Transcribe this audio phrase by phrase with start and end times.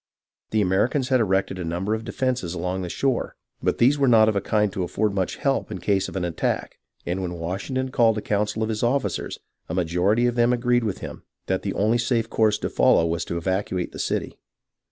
[0.49, 4.27] The Americans had erected a number of defences along the shore, but these were not
[4.27, 7.91] of a kind to afford much help in case of an attack; and when Washington
[7.91, 9.37] called a council of his officers,
[9.69, 13.23] a majority of them agreed with him that the only safe course to follow was
[13.25, 14.39] to evacuate the city.